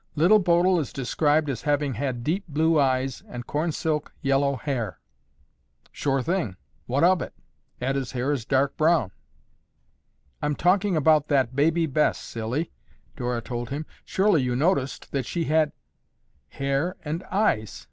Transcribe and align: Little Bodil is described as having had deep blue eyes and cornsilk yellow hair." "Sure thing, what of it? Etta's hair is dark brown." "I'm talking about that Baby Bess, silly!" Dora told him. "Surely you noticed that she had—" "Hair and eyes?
Little 0.15 0.39
Bodil 0.39 0.79
is 0.79 0.91
described 0.91 1.47
as 1.47 1.61
having 1.61 1.93
had 1.93 2.23
deep 2.23 2.45
blue 2.47 2.79
eyes 2.79 3.21
and 3.27 3.45
cornsilk 3.45 4.11
yellow 4.23 4.55
hair." 4.55 4.99
"Sure 5.91 6.23
thing, 6.23 6.55
what 6.87 7.03
of 7.03 7.21
it? 7.21 7.35
Etta's 7.79 8.13
hair 8.13 8.31
is 8.31 8.43
dark 8.43 8.75
brown." 8.77 9.11
"I'm 10.41 10.55
talking 10.55 10.95
about 10.97 11.27
that 11.27 11.55
Baby 11.55 11.85
Bess, 11.85 12.17
silly!" 12.17 12.71
Dora 13.15 13.41
told 13.41 13.69
him. 13.69 13.85
"Surely 14.03 14.41
you 14.41 14.55
noticed 14.55 15.11
that 15.11 15.27
she 15.27 15.43
had—" 15.43 15.71
"Hair 16.49 16.95
and 17.05 17.21
eyes? 17.29 17.79